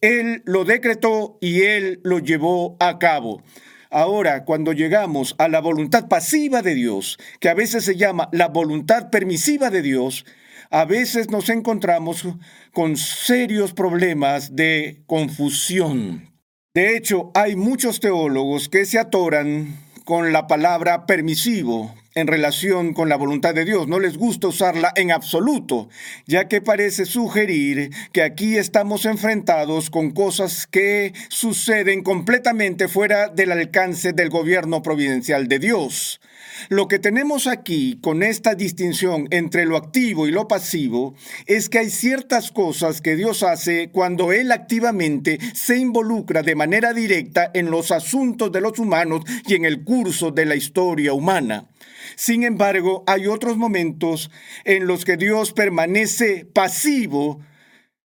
Él 0.00 0.42
lo 0.46 0.64
decretó 0.64 1.38
y 1.40 1.62
él 1.62 2.00
lo 2.02 2.18
llevó 2.18 2.76
a 2.80 2.98
cabo. 2.98 3.42
Ahora, 3.90 4.44
cuando 4.44 4.72
llegamos 4.72 5.34
a 5.38 5.48
la 5.48 5.60
voluntad 5.60 6.08
pasiva 6.08 6.62
de 6.62 6.74
Dios, 6.74 7.18
que 7.40 7.50
a 7.50 7.54
veces 7.54 7.84
se 7.84 7.96
llama 7.96 8.28
la 8.32 8.48
voluntad 8.48 9.10
permisiva 9.10 9.68
de 9.68 9.82
Dios, 9.82 10.24
a 10.72 10.86
veces 10.86 11.30
nos 11.30 11.50
encontramos 11.50 12.26
con 12.72 12.96
serios 12.96 13.74
problemas 13.74 14.56
de 14.56 15.02
confusión. 15.06 16.32
De 16.74 16.96
hecho, 16.96 17.30
hay 17.34 17.56
muchos 17.56 18.00
teólogos 18.00 18.70
que 18.70 18.86
se 18.86 18.98
atoran 18.98 19.76
con 20.06 20.32
la 20.32 20.46
palabra 20.46 21.04
permisivo, 21.04 21.94
en 22.14 22.26
relación 22.26 22.94
con 22.94 23.08
la 23.08 23.16
voluntad 23.16 23.54
de 23.54 23.64
Dios. 23.64 23.86
No 23.88 23.98
les 23.98 24.16
gusta 24.16 24.48
usarla 24.48 24.92
en 24.96 25.12
absoluto, 25.12 25.88
ya 26.26 26.48
que 26.48 26.60
parece 26.60 27.04
sugerir 27.04 27.90
que 28.12 28.22
aquí 28.22 28.56
estamos 28.56 29.04
enfrentados 29.04 29.90
con 29.90 30.10
cosas 30.10 30.66
que 30.66 31.12
suceden 31.28 32.02
completamente 32.02 32.88
fuera 32.88 33.28
del 33.28 33.52
alcance 33.52 34.12
del 34.12 34.30
gobierno 34.30 34.82
providencial 34.82 35.48
de 35.48 35.58
Dios. 35.58 36.20
Lo 36.68 36.88
que 36.88 36.98
tenemos 36.98 37.46
aquí 37.46 37.98
con 38.02 38.22
esta 38.22 38.54
distinción 38.54 39.28
entre 39.30 39.64
lo 39.64 39.76
activo 39.76 40.26
y 40.26 40.30
lo 40.30 40.48
pasivo 40.48 41.14
es 41.46 41.68
que 41.68 41.78
hay 41.78 41.90
ciertas 41.90 42.50
cosas 42.50 43.00
que 43.00 43.16
Dios 43.16 43.42
hace 43.42 43.90
cuando 43.90 44.32
Él 44.32 44.52
activamente 44.52 45.38
se 45.54 45.78
involucra 45.78 46.42
de 46.42 46.54
manera 46.54 46.92
directa 46.92 47.50
en 47.54 47.70
los 47.70 47.90
asuntos 47.90 48.52
de 48.52 48.60
los 48.60 48.78
humanos 48.78 49.24
y 49.46 49.54
en 49.54 49.64
el 49.64 49.84
curso 49.84 50.30
de 50.30 50.46
la 50.46 50.56
historia 50.56 51.12
humana. 51.12 51.68
Sin 52.16 52.42
embargo, 52.42 53.04
hay 53.06 53.26
otros 53.26 53.56
momentos 53.56 54.30
en 54.64 54.86
los 54.86 55.04
que 55.04 55.16
Dios 55.16 55.52
permanece 55.52 56.44
pasivo 56.44 57.40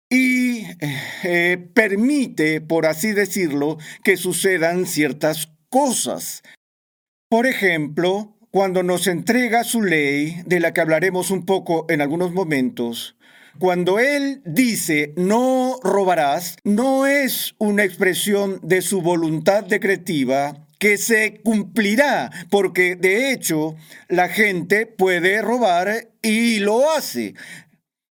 y 0.09 0.65
eh, 1.23 1.57
permite, 1.73 2.61
por 2.61 2.85
así 2.85 3.13
decirlo, 3.13 3.77
que 4.03 4.15
sucedan 4.15 4.85
ciertas 4.85 5.51
cosas. 5.69 6.43
Por 7.29 7.47
ejemplo, 7.47 8.32
cuando 8.53 8.83
nos 8.83 9.07
entrega 9.07 9.63
su 9.63 9.81
ley, 9.81 10.43
de 10.45 10.59
la 10.59 10.73
que 10.73 10.81
hablaremos 10.81 11.31
un 11.31 11.43
poco 11.43 11.87
en 11.89 12.01
algunos 12.01 12.33
momentos, 12.33 13.15
cuando 13.57 13.97
Él 13.97 14.43
dice 14.45 15.11
no 15.17 15.79
robarás, 15.81 16.57
no 16.63 17.07
es 17.07 17.55
una 17.57 17.83
expresión 17.83 18.59
de 18.61 18.83
su 18.83 19.01
voluntad 19.01 19.63
decretiva 19.63 20.67
que 20.77 20.97
se 20.97 21.41
cumplirá, 21.43 22.29
porque 22.51 22.95
de 22.95 23.31
hecho 23.31 23.75
la 24.07 24.29
gente 24.29 24.85
puede 24.85 25.41
robar 25.41 26.11
y 26.21 26.59
lo 26.59 26.91
hace. 26.91 27.33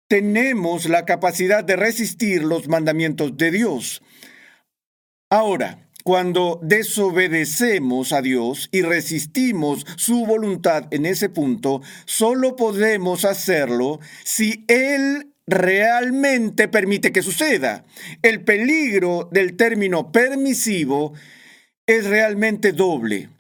Tenemos 0.09 0.89
la 0.89 1.05
capacidad 1.05 1.63
de 1.63 1.77
resistir 1.77 2.43
los 2.43 2.67
mandamientos 2.67 3.37
de 3.37 3.53
Dios. 3.53 4.03
Ahora, 5.31 5.84
cuando 6.05 6.61
desobedecemos 6.63 8.13
a 8.13 8.21
Dios 8.21 8.69
y 8.71 8.83
resistimos 8.83 9.87
su 9.97 10.27
voluntad 10.27 10.87
en 10.91 11.07
ese 11.07 11.31
punto, 11.31 11.81
solo 12.05 12.57
podemos 12.57 13.25
hacerlo 13.25 14.01
si 14.23 14.67
Él 14.69 15.33
realmente 15.47 16.69
permite 16.69 17.11
que 17.11 17.23
suceda. 17.23 17.87
El 18.21 18.45
peligro 18.45 19.31
del 19.33 19.57
término 19.57 20.13
permisivo 20.13 21.15
es 21.87 22.05
realmente 22.05 22.73
doble. 22.73 23.31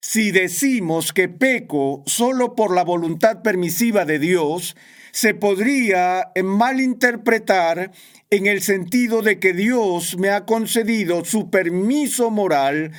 Si 0.00 0.30
decimos 0.30 1.12
que 1.12 1.28
peco 1.28 2.04
solo 2.06 2.54
por 2.54 2.74
la 2.74 2.84
voluntad 2.84 3.42
permisiva 3.42 4.04
de 4.04 4.20
Dios, 4.20 4.76
se 5.10 5.34
podría 5.34 6.30
malinterpretar 6.44 7.90
en 8.30 8.46
el 8.46 8.62
sentido 8.62 9.22
de 9.22 9.38
que 9.38 9.52
Dios 9.52 10.16
me 10.18 10.30
ha 10.30 10.44
concedido 10.44 11.24
su 11.24 11.50
permiso 11.50 12.30
moral 12.30 12.92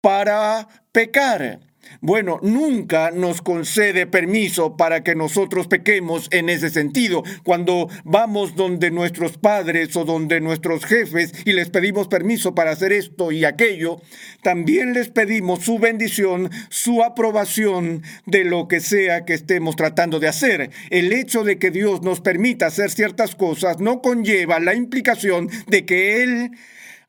para 0.00 0.68
pecar. 0.92 1.65
Bueno, 2.00 2.38
nunca 2.42 3.10
nos 3.10 3.42
concede 3.42 4.06
permiso 4.06 4.76
para 4.76 5.02
que 5.02 5.14
nosotros 5.14 5.66
pequemos 5.66 6.28
en 6.30 6.48
ese 6.48 6.70
sentido. 6.70 7.22
Cuando 7.42 7.88
vamos 8.04 8.54
donde 8.54 8.90
nuestros 8.90 9.38
padres 9.38 9.96
o 9.96 10.04
donde 10.04 10.40
nuestros 10.40 10.84
jefes 10.84 11.32
y 11.44 11.52
les 11.52 11.70
pedimos 11.70 12.08
permiso 12.08 12.54
para 12.54 12.72
hacer 12.72 12.92
esto 12.92 13.32
y 13.32 13.44
aquello, 13.44 14.00
también 14.42 14.92
les 14.92 15.08
pedimos 15.08 15.64
su 15.64 15.78
bendición, 15.78 16.50
su 16.68 17.02
aprobación 17.02 18.02
de 18.26 18.44
lo 18.44 18.68
que 18.68 18.80
sea 18.80 19.24
que 19.24 19.34
estemos 19.34 19.76
tratando 19.76 20.20
de 20.20 20.28
hacer. 20.28 20.70
El 20.90 21.12
hecho 21.12 21.44
de 21.44 21.58
que 21.58 21.70
Dios 21.70 22.02
nos 22.02 22.20
permita 22.20 22.66
hacer 22.66 22.90
ciertas 22.90 23.34
cosas 23.34 23.80
no 23.80 24.02
conlleva 24.02 24.60
la 24.60 24.74
implicación 24.74 25.48
de 25.66 25.84
que 25.84 26.22
Él 26.22 26.50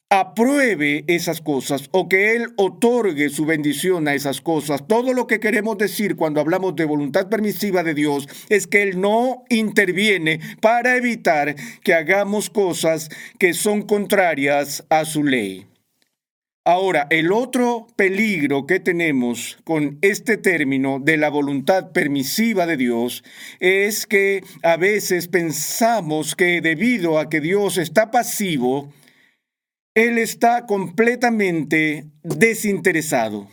apruebe 0.09 1.03
esas 1.07 1.41
cosas 1.41 1.89
o 1.91 2.07
que 2.07 2.35
Él 2.35 2.53
otorgue 2.55 3.29
su 3.29 3.45
bendición 3.45 4.07
a 4.07 4.13
esas 4.13 4.39
cosas. 4.39 4.87
Todo 4.87 5.13
lo 5.13 5.27
que 5.27 5.39
queremos 5.39 5.77
decir 5.77 6.15
cuando 6.15 6.39
hablamos 6.39 6.75
de 6.75 6.85
voluntad 6.85 7.27
permisiva 7.27 7.83
de 7.83 7.93
Dios 7.93 8.27
es 8.49 8.67
que 8.67 8.83
Él 8.83 9.01
no 9.01 9.43
interviene 9.49 10.39
para 10.61 10.95
evitar 10.95 11.55
que 11.83 11.93
hagamos 11.93 12.49
cosas 12.49 13.09
que 13.37 13.53
son 13.53 13.81
contrarias 13.81 14.85
a 14.89 15.03
su 15.03 15.23
ley. 15.23 15.65
Ahora, 16.63 17.07
el 17.09 17.31
otro 17.31 17.87
peligro 17.95 18.65
que 18.65 18.81
tenemos 18.81 19.57
con 19.63 19.99
este 20.01 20.35
término 20.35 20.99
de 20.99 21.15
la 21.15 21.29
voluntad 21.29 21.91
permisiva 21.91 22.65
de 22.65 22.75
Dios 22.75 23.23
es 23.61 24.05
que 24.05 24.43
a 24.63 24.75
veces 24.75 25.29
pensamos 25.29 26.35
que 26.35 26.59
debido 26.59 27.19
a 27.19 27.29
que 27.29 27.39
Dios 27.39 27.77
está 27.77 28.11
pasivo, 28.11 28.91
él 29.98 30.20
está 30.20 30.68
completamente 30.68 32.06
desinteresado, 32.22 33.48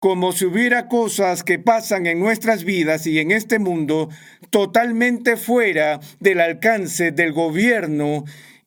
como 0.00 0.32
si 0.32 0.46
hubiera 0.46 0.88
cosas 0.88 1.44
que 1.44 1.60
pasan 1.60 2.06
en 2.06 2.18
nuestras 2.18 2.64
vidas 2.64 3.06
y 3.06 3.20
en 3.20 3.30
este 3.30 3.60
mundo 3.60 4.08
totalmente 4.50 5.36
fuera 5.36 6.00
del 6.18 6.40
alcance 6.40 7.12
del 7.12 7.32
gobierno 7.32 8.24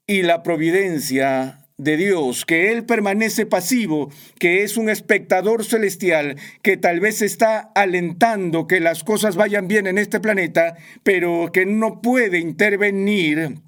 y 0.08 0.22
la 0.22 0.44
providencia 0.44 1.68
de 1.78 1.98
Dios, 1.98 2.46
que 2.46 2.72
Él 2.72 2.86
permanece 2.86 3.46
pasivo, 3.46 4.10
que 4.40 4.64
es 4.64 4.78
un 4.78 4.90
espectador 4.90 5.66
celestial, 5.66 6.38
que 6.62 6.78
tal 6.78 7.02
vez 7.02 7.22
está 7.22 7.70
alentando 7.76 8.66
que 8.66 8.80
las 8.80 9.04
cosas 9.04 9.36
vayan 9.36 9.68
bien 9.68 9.88
en 9.88 9.98
este 9.98 10.22
planeta, 10.22 10.78
pero 11.04 11.52
que 11.52 11.66
no 11.66 12.02
puede 12.02 12.40
intervenir 12.40 13.67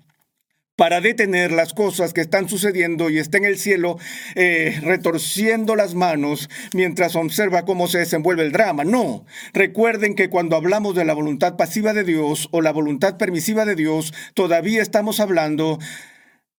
para 0.80 1.02
detener 1.02 1.52
las 1.52 1.74
cosas 1.74 2.14
que 2.14 2.22
están 2.22 2.48
sucediendo 2.48 3.10
y 3.10 3.20
está 3.20 3.38
en 3.38 3.44
el 3.44 3.58
cielo 3.58 3.98
eh, 4.36 4.80
retorciendo 4.82 5.76
las 5.76 5.94
manos 5.94 6.50
mientras 6.74 7.18
observa 7.18 7.66
cómo 7.66 7.90
se 7.90 7.98
desenvuelve 7.98 8.44
el 8.44 8.54
drama. 8.54 8.86
No, 8.86 9.26
recuerden 9.52 10.16
que 10.16 10.30
cuando 10.30 10.56
hablamos 10.56 10.96
de 10.96 11.04
la 11.04 11.14
voluntad 11.14 11.58
pasiva 11.58 11.92
de 11.92 12.06
Dios 12.06 12.48
o 12.52 12.62
la 12.62 12.72
voluntad 12.72 13.18
permisiva 13.18 13.66
de 13.66 13.76
Dios, 13.76 14.14
todavía 14.36 14.82
estamos 14.82 15.20
hablando 15.20 15.80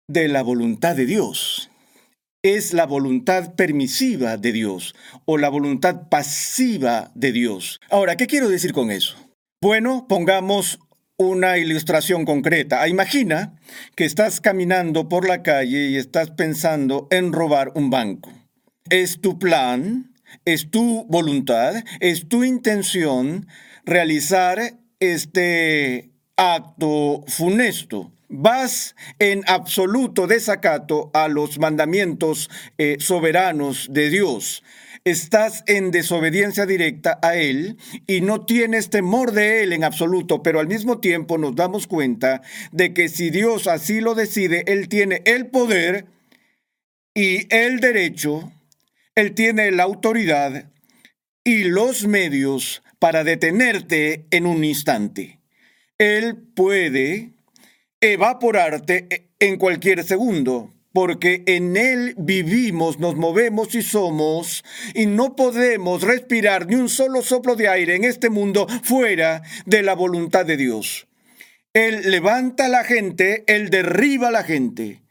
de 0.06 0.28
la 0.28 0.42
voluntad 0.42 0.96
de 0.96 1.06
Dios. 1.06 1.70
Es 2.42 2.74
la 2.74 2.84
voluntad 2.84 3.54
permisiva 3.54 4.36
de 4.36 4.52
Dios 4.52 4.94
o 5.24 5.38
la 5.38 5.48
voluntad 5.48 6.10
pasiva 6.10 7.10
de 7.14 7.32
Dios. 7.32 7.80
Ahora, 7.88 8.16
¿qué 8.16 8.26
quiero 8.26 8.50
decir 8.50 8.74
con 8.74 8.90
eso? 8.90 9.16
Bueno, 9.62 10.04
pongamos 10.10 10.78
una 11.20 11.58
ilustración 11.58 12.24
concreta. 12.24 12.88
Imagina 12.88 13.52
que 13.94 14.06
estás 14.06 14.40
caminando 14.40 15.06
por 15.10 15.28
la 15.28 15.42
calle 15.42 15.90
y 15.90 15.96
estás 15.96 16.30
pensando 16.30 17.08
en 17.10 17.34
robar 17.34 17.72
un 17.74 17.90
banco. 17.90 18.32
¿Es 18.88 19.20
tu 19.20 19.38
plan? 19.38 20.14
¿Es 20.46 20.70
tu 20.70 21.04
voluntad? 21.10 21.74
¿Es 22.00 22.26
tu 22.26 22.42
intención 22.42 23.48
realizar 23.84 24.78
este 24.98 26.10
acto 26.36 27.22
funesto? 27.28 28.12
Vas 28.30 28.96
en 29.18 29.44
absoluto 29.46 30.26
desacato 30.26 31.10
a 31.12 31.28
los 31.28 31.58
mandamientos 31.58 32.48
eh, 32.78 32.96
soberanos 32.98 33.88
de 33.90 34.08
Dios 34.08 34.62
estás 35.04 35.64
en 35.66 35.90
desobediencia 35.90 36.66
directa 36.66 37.19
a 37.23 37.35
Él 37.37 37.78
y 38.07 38.21
no 38.21 38.45
tienes 38.45 38.90
temor 38.90 39.33
de 39.33 39.62
Él 39.62 39.73
en 39.73 39.85
absoluto, 39.85 40.42
pero 40.42 40.61
al 40.61 40.69
mismo 40.69 41.00
tiempo 41.00 41.38
nos 41.38 41.54
damos 41.57 41.87
cuenta 41.87 42.42
de 42.73 42.92
que 42.92 43.09
si 43.09 43.30
Dios 43.30 43.66
así 43.66 44.00
lo 44.00 44.14
decide, 44.14 44.64
Él 44.66 44.88
tiene 44.88 45.23
el 45.25 45.47
poder 45.47 46.07
y 47.14 47.52
el 47.54 47.80
derecho, 47.80 48.52
Él 49.14 49.35
tiene 49.35 49.71
la 49.71 49.85
autoridad 49.85 50.71
y 51.45 51.64
los 51.64 52.07
medios 52.07 52.83
para 52.99 53.25
detenerte 53.25 54.26
en 54.30 54.47
un 54.47 54.62
instante. 54.64 55.40
Él 55.99 56.37
puede 56.37 57.33
evaporarte 58.00 59.30
en 59.38 59.57
cualquier 59.57 60.04
segundo 60.04 60.73
porque 60.92 61.42
en 61.47 61.76
Él 61.76 62.14
vivimos, 62.16 62.99
nos 62.99 63.16
movemos 63.16 63.75
y 63.75 63.82
somos, 63.82 64.64
y 64.94 65.06
no 65.06 65.37
podemos 65.37 66.02
respirar 66.02 66.66
ni 66.66 66.76
un 66.76 66.88
solo 66.88 67.23
soplo 67.23 67.56
de 67.56 67.68
aire 67.68 67.97
en 67.97 68.04
este 68.04 68.30
mundo 68.30 68.66
fuera 68.82 69.42
de 69.66 69.82
la 69.82 69.94
voluntad 69.94 70.47
de 70.47 70.56
Dios. 70.56 71.06
Él 71.73 72.11
levanta 72.11 72.66
a 72.66 72.68
la 72.68 72.85
gente, 72.85 73.44
Él 73.47 73.70
derriba 73.70 74.28
a 74.28 74.32
la 74.32 74.42
gente. 74.42 75.02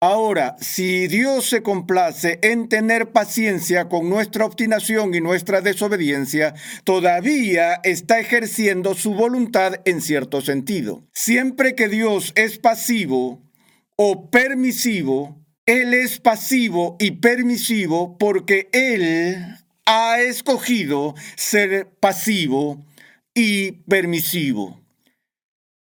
Ahora, 0.00 0.54
si 0.60 1.08
Dios 1.08 1.46
se 1.46 1.64
complace 1.64 2.38
en 2.42 2.68
tener 2.68 3.10
paciencia 3.10 3.88
con 3.88 4.08
nuestra 4.08 4.44
obstinación 4.44 5.12
y 5.12 5.20
nuestra 5.20 5.60
desobediencia, 5.60 6.54
todavía 6.84 7.80
está 7.82 8.20
ejerciendo 8.20 8.94
su 8.94 9.14
voluntad 9.14 9.80
en 9.86 10.00
cierto 10.00 10.40
sentido. 10.40 11.02
Siempre 11.12 11.74
que 11.74 11.88
Dios 11.88 12.32
es 12.36 12.60
pasivo, 12.60 13.42
o 14.00 14.30
permisivo, 14.30 15.44
Él 15.66 15.92
es 15.92 16.20
pasivo 16.20 16.96
y 17.00 17.10
permisivo 17.10 18.16
porque 18.16 18.68
Él 18.72 19.58
ha 19.86 20.20
escogido 20.20 21.16
ser 21.34 21.88
pasivo 21.98 22.86
y 23.34 23.72
permisivo. 23.72 24.80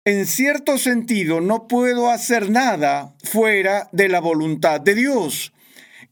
En 0.04 0.26
cierto 0.26 0.78
sentido, 0.78 1.40
no 1.40 1.66
puedo 1.66 2.08
hacer 2.08 2.50
nada 2.50 3.16
fuera 3.24 3.88
de 3.92 4.08
la 4.08 4.20
voluntad 4.20 4.80
de 4.80 4.94
Dios. 4.94 5.52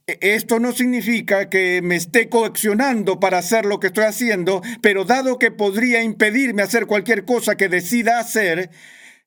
E, 0.08 0.18
esto 0.20 0.58
no 0.58 0.72
significa 0.72 1.48
que 1.48 1.82
me 1.82 1.94
esté 1.94 2.28
coaccionando 2.28 3.20
para 3.20 3.38
hacer 3.38 3.64
lo 3.64 3.78
que 3.78 3.86
estoy 3.86 4.04
haciendo, 4.04 4.60
pero 4.82 5.04
dado 5.04 5.38
que 5.38 5.52
podría 5.52 6.02
impedirme 6.02 6.62
hacer 6.62 6.86
cualquier 6.86 7.24
cosa 7.24 7.56
que 7.56 7.68
decida 7.68 8.18
hacer, 8.18 8.70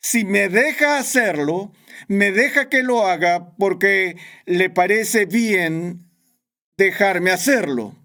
si 0.02 0.26
me 0.26 0.50
deja 0.50 0.98
hacerlo, 0.98 1.72
me 2.08 2.32
deja 2.32 2.70
que 2.70 2.84
lo 2.84 3.06
haga 3.06 3.52
porque 3.58 4.18
le 4.46 4.70
parece 4.70 5.26
bien 5.26 6.00
dejarme 6.78 7.32
hacerlo. 7.32 7.96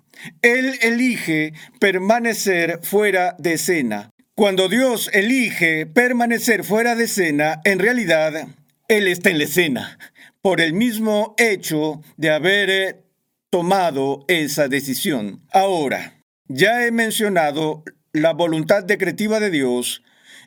Él 0.43 0.79
elige 0.81 1.53
permanecer 1.81 2.81
fuera 2.83 3.37
de 3.39 3.55
escena. 3.55 4.11
Cuando 4.37 4.69
Dios 4.69 5.11
elige 5.13 5.87
permanecer 5.87 6.65
fuera 6.65 6.95
de 6.95 7.05
escena, 7.05 7.61
en 7.65 7.79
realidad 7.79 8.49
Él 8.89 9.07
está 9.07 9.31
en 9.31 9.39
la 9.39 9.45
escena 9.45 9.99
por 10.45 10.61
el 10.61 10.75
mismo 10.75 11.35
hecho 11.39 12.03
de 12.19 12.31
haber 12.31 12.71
eh, 12.71 13.05
tomado 13.49 14.27
esa 14.29 14.69
decisión. 14.69 15.41
Ahora, 15.53 16.21
ya 16.49 16.85
he 16.85 16.91
mencionado 16.91 17.83
la 18.13 18.35
voluntad 18.35 18.85
decretiva 18.85 19.41
de 19.41 19.51
Dios 19.51 20.03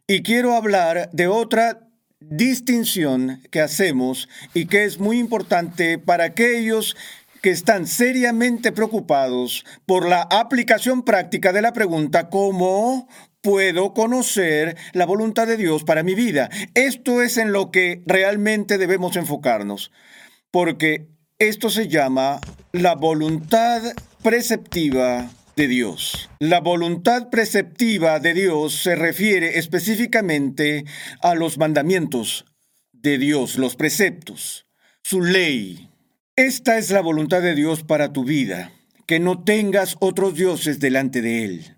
y 0.06 0.22
quiero 0.22 0.54
hablar 0.54 1.10
de 1.14 1.28
otra 1.28 1.87
distinción 2.20 3.42
que 3.52 3.62
hacemos 3.62 4.28
y 4.54 4.66
que 4.66 4.86
es 4.86 5.00
muy 5.00 5.20
importante 5.20 6.00
para 6.00 6.26
aquellos 6.26 6.96
que 7.42 7.52
están 7.52 7.86
seriamente 7.86 8.72
preocupados 8.72 9.64
por 9.86 10.08
la 10.08 10.24
aplicación 10.24 11.04
práctica 11.04 11.54
de 11.54 11.62
la 11.62 11.74
pregunta 11.74 12.30
¿cómo 12.30 13.08
puedo 13.42 13.94
conocer 13.94 14.76
la 14.94 15.06
voluntad 15.06 15.48
de 15.48 15.56
Dios 15.56 15.84
para 15.86 16.04
mi 16.04 16.16
vida. 16.16 16.50
Esto 16.74 17.22
es 17.22 17.38
en 17.38 17.54
lo 17.54 17.72
que 17.72 18.02
realmente 18.06 18.78
debemos 18.78 19.16
enfocarnos, 19.16 19.92
porque 20.52 21.08
esto 21.40 21.70
se 21.70 21.88
llama 21.88 22.42
la 22.74 22.96
voluntad 22.96 23.82
preceptiva 24.22 25.30
de 25.58 25.68
Dios. 25.68 26.30
La 26.40 26.62
voluntad 26.62 27.30
preceptiva 27.30 28.20
de 28.20 28.36
Dios 28.36 28.76
se 28.76 28.96
refiere 28.96 29.58
específicamente 29.58 30.86
a 31.22 31.34
los 31.34 31.58
mandamientos 31.58 32.46
de 32.94 33.18
Dios, 33.18 33.58
los 33.58 33.76
preceptos, 33.76 34.68
su 35.04 35.22
ley. 35.22 35.90
Esta 36.36 36.78
es 36.78 36.92
la 36.92 37.02
voluntad 37.02 37.42
de 37.42 37.56
Dios 37.56 37.84
para 37.84 38.14
tu 38.14 38.24
vida, 38.24 38.72
que 39.08 39.20
no 39.20 39.44
tengas 39.44 39.98
otros 40.00 40.36
dioses 40.36 40.80
delante 40.80 41.24
de 41.24 41.44
Él. 41.44 41.78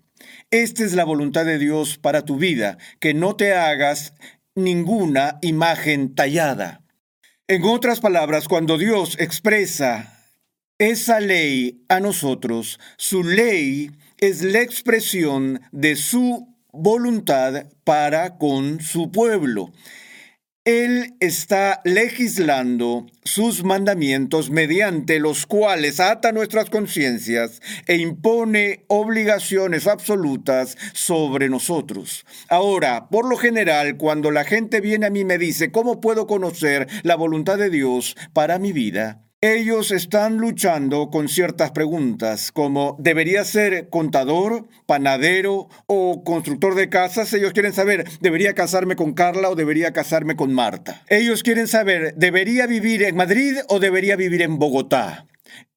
Esta 0.50 0.84
es 0.84 0.92
la 0.92 1.04
voluntad 1.04 1.46
de 1.46 1.58
Dios 1.58 1.96
para 1.96 2.22
tu 2.22 2.36
vida, 2.36 2.76
que 3.00 3.14
no 3.14 3.34
te 3.34 3.54
hagas 3.54 4.12
ninguna 4.54 5.38
imagen 5.40 6.14
tallada. 6.14 6.82
En 7.48 7.64
otras 7.64 8.00
palabras, 8.00 8.46
cuando 8.46 8.76
Dios 8.76 9.16
expresa 9.18 10.19
esa 10.80 11.20
ley 11.20 11.84
a 11.90 12.00
nosotros, 12.00 12.80
su 12.96 13.22
ley 13.22 13.90
es 14.16 14.42
la 14.42 14.62
expresión 14.62 15.60
de 15.72 15.94
su 15.94 16.56
voluntad 16.72 17.66
para 17.84 18.38
con 18.38 18.80
su 18.80 19.12
pueblo. 19.12 19.72
Él 20.64 21.16
está 21.20 21.82
legislando 21.84 23.06
sus 23.24 23.62
mandamientos 23.62 24.50
mediante 24.50 25.20
los 25.20 25.44
cuales 25.44 26.00
ata 26.00 26.32
nuestras 26.32 26.70
conciencias 26.70 27.60
e 27.86 27.96
impone 27.96 28.84
obligaciones 28.88 29.86
absolutas 29.86 30.78
sobre 30.94 31.50
nosotros. 31.50 32.24
Ahora, 32.48 33.08
por 33.10 33.28
lo 33.28 33.36
general, 33.36 33.98
cuando 33.98 34.30
la 34.30 34.44
gente 34.44 34.80
viene 34.80 35.06
a 35.06 35.10
mí 35.10 35.20
y 35.20 35.24
me 35.26 35.36
dice, 35.36 35.70
¿cómo 35.70 36.00
puedo 36.00 36.26
conocer 36.26 36.88
la 37.02 37.16
voluntad 37.16 37.58
de 37.58 37.68
Dios 37.68 38.16
para 38.32 38.58
mi 38.58 38.72
vida? 38.72 39.29
Ellos 39.42 39.90
están 39.90 40.36
luchando 40.36 41.08
con 41.08 41.30
ciertas 41.30 41.70
preguntas, 41.70 42.52
como 42.52 42.98
¿debería 42.98 43.42
ser 43.42 43.88
contador, 43.88 44.68
panadero 44.84 45.70
o 45.86 46.22
constructor 46.24 46.74
de 46.74 46.90
casas? 46.90 47.32
Ellos 47.32 47.54
quieren 47.54 47.72
saber, 47.72 48.06
¿debería 48.20 48.52
casarme 48.52 48.96
con 48.96 49.14
Carla 49.14 49.48
o 49.48 49.54
debería 49.54 49.94
casarme 49.94 50.36
con 50.36 50.52
Marta? 50.52 51.02
Ellos 51.08 51.42
quieren 51.42 51.68
saber, 51.68 52.12
¿debería 52.16 52.66
vivir 52.66 53.02
en 53.02 53.16
Madrid 53.16 53.56
o 53.70 53.78
debería 53.78 54.14
vivir 54.14 54.42
en 54.42 54.58
Bogotá? 54.58 55.26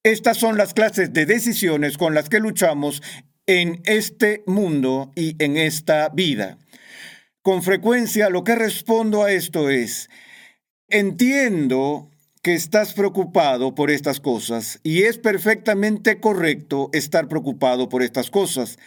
Estas 0.03 0.35
son 0.35 0.57
las 0.57 0.73
clases 0.73 1.13
de 1.13 1.25
decisiones 1.25 1.97
con 1.97 2.13
las 2.13 2.27
que 2.27 2.41
luchamos 2.41 3.01
en 3.45 3.81
este 3.85 4.43
mundo 4.45 5.13
y 5.15 5.41
en 5.41 5.55
esta 5.55 6.09
vida. 6.09 6.57
Con 7.41 7.63
frecuencia 7.63 8.29
lo 8.29 8.43
que 8.43 8.55
respondo 8.55 9.23
a 9.23 9.31
esto 9.31 9.69
es, 9.69 10.09
entiendo 10.89 12.09
que 12.43 12.53
estás 12.53 12.93
preocupado 12.93 13.73
por 13.73 13.89
estas 13.89 14.19
cosas 14.19 14.81
y 14.83 15.03
es 15.03 15.17
perfectamente 15.17 16.19
correcto 16.19 16.89
estar 16.91 17.29
preocupado 17.29 17.87
por 17.87 18.03
estas 18.03 18.29
cosas. 18.29 18.77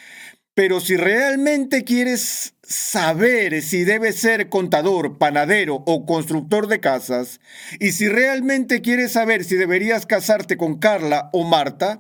Pero 0.55 0.79
si 0.81 0.97
realmente 0.97 1.83
quieres 1.83 2.55
saber 2.63 3.63
si 3.63 3.85
debes 3.85 4.17
ser 4.17 4.51
contador, 4.51 5.17
panadero 5.17 5.83
o 5.87 6.05
constructor 6.05 6.67
de 6.67 6.81
casas, 6.81 7.41
y 7.81 7.93
si 7.93 8.09
realmente 8.09 8.83
quieres 8.83 9.13
saber 9.13 9.43
si 9.43 9.57
deberías 9.57 10.05
casarte 10.05 10.59
con 10.59 10.79
Carla 10.79 11.31
o 11.33 11.45
Marta, 11.45 11.99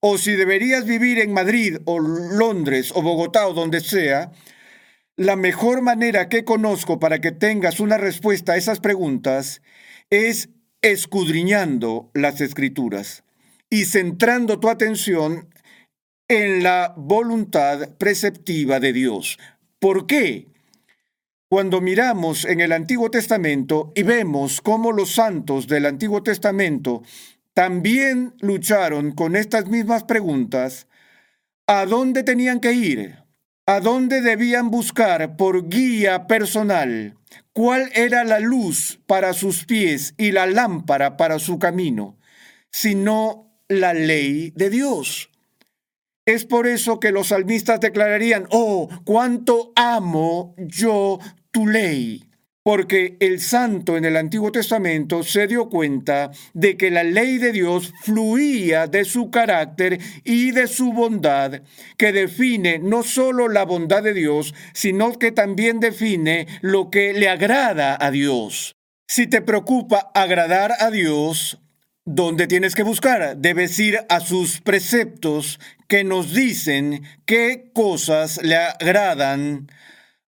o 0.00 0.18
si 0.18 0.32
deberías 0.32 0.84
vivir 0.84 1.20
en 1.20 1.32
Madrid 1.32 1.78
o 1.84 2.00
Londres 2.00 2.92
o 2.94 3.02
Bogotá 3.02 3.46
o 3.46 3.54
donde 3.54 3.80
sea, 3.80 4.32
la 5.16 5.36
mejor 5.36 5.80
manera 5.80 6.28
que 6.28 6.44
conozco 6.44 6.98
para 6.98 7.20
que 7.20 7.32
tengas 7.32 7.78
una 7.78 7.98
respuesta 7.98 8.52
a 8.52 8.56
esas 8.56 8.80
preguntas 8.80 9.62
es 10.10 10.48
escudriñando 10.82 12.10
las 12.14 12.40
escrituras 12.40 13.24
y 13.70 13.84
centrando 13.84 14.60
tu 14.60 14.68
atención 14.68 15.48
en 16.28 16.62
la 16.62 16.94
voluntad 16.96 17.90
preceptiva 17.96 18.80
de 18.80 18.92
Dios. 18.92 19.38
¿Por 19.78 20.06
qué? 20.06 20.46
Cuando 21.48 21.80
miramos 21.80 22.44
en 22.44 22.60
el 22.60 22.72
Antiguo 22.72 23.10
Testamento 23.10 23.92
y 23.94 24.02
vemos 24.02 24.60
cómo 24.60 24.92
los 24.92 25.12
santos 25.14 25.66
del 25.66 25.86
Antiguo 25.86 26.22
Testamento 26.22 27.02
también 27.54 28.34
lucharon 28.40 29.12
con 29.12 29.34
estas 29.34 29.66
mismas 29.66 30.04
preguntas, 30.04 30.86
¿a 31.66 31.86
dónde 31.86 32.22
tenían 32.22 32.60
que 32.60 32.72
ir? 32.72 33.16
¿A 33.66 33.80
dónde 33.80 34.20
debían 34.20 34.70
buscar 34.70 35.36
por 35.36 35.68
guía 35.68 36.26
personal? 36.26 37.17
¿Cuál 37.52 37.90
era 37.94 38.24
la 38.24 38.40
luz 38.40 39.00
para 39.06 39.32
sus 39.32 39.64
pies 39.64 40.14
y 40.16 40.32
la 40.32 40.46
lámpara 40.46 41.16
para 41.16 41.38
su 41.38 41.58
camino? 41.58 42.18
Sino 42.70 43.60
la 43.68 43.94
ley 43.94 44.52
de 44.54 44.70
Dios. 44.70 45.30
Es 46.24 46.44
por 46.44 46.66
eso 46.66 47.00
que 47.00 47.10
los 47.10 47.28
salmistas 47.28 47.80
declararían, 47.80 48.46
oh, 48.50 48.88
cuánto 49.04 49.72
amo 49.74 50.54
yo 50.58 51.18
tu 51.50 51.66
ley 51.66 52.27
porque 52.68 53.16
el 53.20 53.40
santo 53.40 53.96
en 53.96 54.04
el 54.04 54.14
Antiguo 54.14 54.52
Testamento 54.52 55.22
se 55.22 55.46
dio 55.46 55.70
cuenta 55.70 56.30
de 56.52 56.76
que 56.76 56.90
la 56.90 57.02
ley 57.02 57.38
de 57.38 57.50
Dios 57.50 57.94
fluía 58.02 58.86
de 58.86 59.06
su 59.06 59.30
carácter 59.30 59.98
y 60.22 60.50
de 60.50 60.66
su 60.66 60.92
bondad, 60.92 61.62
que 61.96 62.12
define 62.12 62.78
no 62.78 63.04
solo 63.04 63.48
la 63.48 63.64
bondad 63.64 64.02
de 64.02 64.12
Dios, 64.12 64.54
sino 64.74 65.18
que 65.18 65.32
también 65.32 65.80
define 65.80 66.46
lo 66.60 66.90
que 66.90 67.14
le 67.14 67.30
agrada 67.30 67.96
a 67.98 68.10
Dios. 68.10 68.74
Si 69.06 69.26
te 69.26 69.40
preocupa 69.40 70.10
agradar 70.14 70.74
a 70.78 70.90
Dios, 70.90 71.62
¿dónde 72.04 72.46
tienes 72.46 72.74
que 72.74 72.82
buscar? 72.82 73.38
Debes 73.38 73.78
ir 73.78 73.98
a 74.10 74.20
sus 74.20 74.60
preceptos 74.60 75.58
que 75.88 76.04
nos 76.04 76.34
dicen 76.34 77.02
qué 77.24 77.70
cosas 77.72 78.38
le 78.42 78.56
agradan 78.56 79.68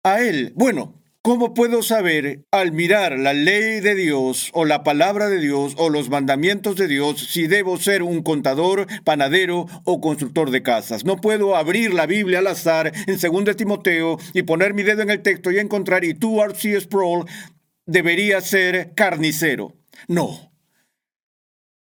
a 0.03 0.21
Él. 0.21 0.53
Bueno, 0.55 0.97
¿Cómo 1.27 1.53
puedo 1.53 1.83
saber 1.83 2.45
al 2.51 2.71
mirar 2.71 3.19
la 3.19 3.33
ley 3.33 3.81
de 3.81 3.95
Dios 3.95 4.49
o 4.53 4.63
la 4.63 4.85
palabra 4.85 5.27
de 5.27 5.41
Dios 5.41 5.73
o 5.75 5.89
los 5.89 6.09
mandamientos 6.09 6.77
de 6.77 6.87
Dios 6.87 7.19
si 7.19 7.47
debo 7.47 7.77
ser 7.77 8.01
un 8.01 8.23
contador, 8.23 8.87
panadero 9.03 9.65
o 9.83 9.99
constructor 9.99 10.51
de 10.51 10.63
casas? 10.63 11.03
No 11.03 11.17
puedo 11.17 11.57
abrir 11.57 11.93
la 11.93 12.05
Biblia 12.05 12.39
al 12.39 12.47
azar 12.47 12.93
en 13.07 13.19
2 13.19 13.57
Timoteo 13.57 14.17
y 14.33 14.43
poner 14.43 14.73
mi 14.73 14.83
dedo 14.83 15.01
en 15.01 15.09
el 15.09 15.21
texto 15.21 15.51
y 15.51 15.59
encontrar 15.59 16.05
y 16.05 16.13
tú, 16.13 16.41
R.C. 16.41 16.79
Sproul, 16.79 17.25
debería 17.85 18.39
ser 18.39 18.93
carnicero. 18.95 19.75
No. 20.07 20.53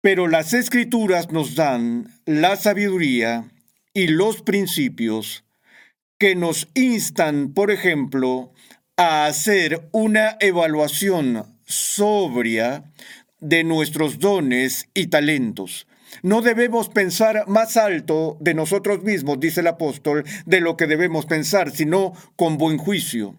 Pero 0.01 0.27
las 0.27 0.53
escrituras 0.53 1.31
nos 1.31 1.55
dan 1.55 2.13
la 2.25 2.57
sabiduría 2.57 3.49
y 3.93 4.07
los 4.07 4.41
principios 4.41 5.45
que 6.17 6.35
nos 6.35 6.67
instan, 6.73 7.53
por 7.53 7.71
ejemplo, 7.71 8.51
a 8.99 9.27
hacer 9.27 9.87
una 9.93 10.35
evaluación 10.41 11.45
sobria 11.63 12.83
de 13.39 13.63
nuestros 13.63 14.19
dones 14.19 14.89
y 14.93 15.07
talentos. 15.07 15.87
No 16.21 16.41
debemos 16.41 16.89
pensar 16.89 17.45
más 17.47 17.77
alto 17.77 18.35
de 18.41 18.53
nosotros 18.53 19.01
mismos, 19.03 19.39
dice 19.39 19.61
el 19.61 19.67
apóstol, 19.67 20.25
de 20.45 20.59
lo 20.59 20.75
que 20.75 20.85
debemos 20.85 21.25
pensar, 21.25 21.71
sino 21.71 22.11
con 22.35 22.57
buen 22.57 22.77
juicio. 22.77 23.37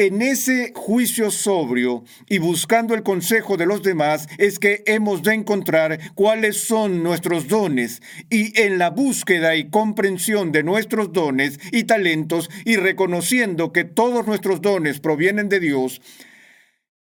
En 0.00 0.22
ese 0.22 0.72
juicio 0.74 1.30
sobrio 1.30 2.04
y 2.26 2.38
buscando 2.38 2.94
el 2.94 3.02
consejo 3.02 3.58
de 3.58 3.66
los 3.66 3.82
demás 3.82 4.28
es 4.38 4.58
que 4.58 4.82
hemos 4.86 5.22
de 5.22 5.34
encontrar 5.34 6.00
cuáles 6.14 6.56
son 6.56 7.02
nuestros 7.02 7.48
dones. 7.48 8.00
Y 8.30 8.58
en 8.58 8.78
la 8.78 8.88
búsqueda 8.88 9.56
y 9.56 9.68
comprensión 9.68 10.52
de 10.52 10.62
nuestros 10.62 11.12
dones 11.12 11.60
y 11.70 11.84
talentos 11.84 12.48
y 12.64 12.76
reconociendo 12.76 13.74
que 13.74 13.84
todos 13.84 14.26
nuestros 14.26 14.62
dones 14.62 15.00
provienen 15.00 15.50
de 15.50 15.60
Dios 15.60 16.00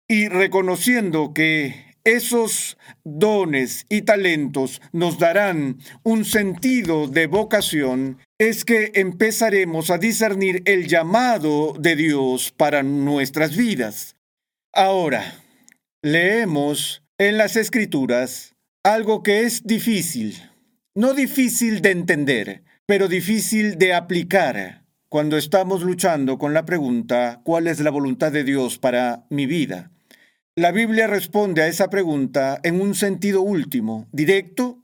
y 0.09 0.27
reconociendo 0.27 1.33
que 1.33 1.90
esos 2.05 2.79
dones 3.05 3.87
y 3.89 4.03
talentos 4.03 4.81
nos 4.93 5.19
darán 5.19 5.79
un 6.03 6.25
sentido 6.25 7.07
de 7.07 7.27
vocación, 7.27 8.19
es 8.39 8.65
que 8.65 8.93
empezaremos 8.95 9.91
a 9.91 9.99
discernir 9.99 10.63
el 10.65 10.87
llamado 10.87 11.75
de 11.79 11.97
Dios 11.97 12.53
para 12.57 12.83
nuestras 12.83 13.57
vidas. 13.57 14.17
Ahora, 14.73 15.43
leemos 16.03 17.03
en 17.19 17.37
las 17.37 17.57
escrituras 17.57 18.55
algo 18.83 19.23
que 19.23 19.43
es 19.43 19.65
difícil, 19.65 20.37
no 20.95 21.13
difícil 21.13 21.83
de 21.83 21.91
entender, 21.91 22.65
pero 22.87 23.09
difícil 23.09 23.79
de 23.79 23.95
aplicar 23.95 24.81
cuando 25.11 25.37
estamos 25.37 25.83
luchando 25.83 26.39
con 26.39 26.55
la 26.55 26.65
pregunta, 26.65 27.41
¿cuál 27.43 27.67
es 27.67 27.81
la 27.81 27.91
voluntad 27.91 28.31
de 28.31 28.45
Dios 28.45 28.79
para 28.79 29.27
mi 29.29 29.47
vida? 29.47 29.91
La 30.57 30.73
Biblia 30.73 31.07
responde 31.07 31.63
a 31.63 31.69
esa 31.69 31.91
pregunta 31.91 32.59
en 32.65 32.81
un 32.81 32.97
sentido 32.97 33.41
último, 33.41 34.09
directo 34.11 34.83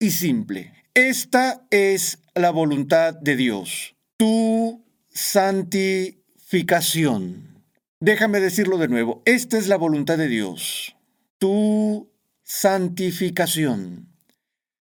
y 0.00 0.10
simple. 0.10 0.72
Esta 0.94 1.64
es 1.70 2.18
la 2.34 2.50
voluntad 2.50 3.14
de 3.14 3.36
Dios, 3.36 3.94
tu 4.16 4.84
santificación. 5.10 7.62
Déjame 8.00 8.40
decirlo 8.40 8.78
de 8.78 8.88
nuevo, 8.88 9.22
esta 9.26 9.58
es 9.58 9.68
la 9.68 9.76
voluntad 9.76 10.18
de 10.18 10.26
Dios, 10.26 10.96
tu 11.38 12.10
santificación. 12.42 14.08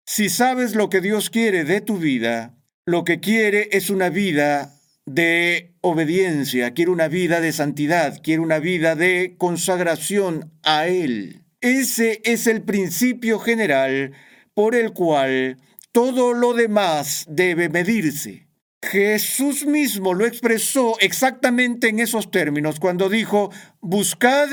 Si 0.06 0.30
sabes 0.30 0.74
lo 0.74 0.90
que 0.90 1.02
Dios 1.02 1.30
quiere 1.30 1.66
de 1.66 1.82
tu 1.82 1.98
vida, 1.98 2.56
lo 2.86 3.04
que 3.04 3.20
quiere 3.20 3.68
es 3.74 3.90
una 3.90 4.08
vida 4.08 4.77
de 5.08 5.74
obediencia, 5.82 6.74
quiere 6.74 6.92
una 6.92 7.08
vida 7.08 7.40
de 7.40 7.54
santidad, 7.54 8.20
quiere 8.22 8.42
una 8.42 8.60
vida 8.60 8.96
de 8.96 9.36
consagración 9.38 10.52
a 10.64 10.88
Él. 10.88 11.44
Ese 11.62 12.22
es 12.26 12.46
el 12.46 12.62
principio 12.62 13.40
general 13.40 14.12
por 14.54 14.76
el 14.76 14.92
cual 14.92 15.58
todo 15.94 16.34
lo 16.34 16.54
demás 16.54 17.26
debe 17.30 17.70
medirse. 17.70 18.48
Jesús 18.84 19.66
mismo 19.66 20.14
lo 20.14 20.26
expresó 20.26 20.98
exactamente 21.00 21.88
en 21.88 22.00
esos 22.00 22.30
términos 22.30 22.80
cuando 22.80 23.10
dijo, 23.10 23.50
buscad 23.80 24.50